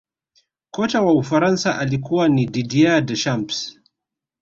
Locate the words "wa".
1.01-1.13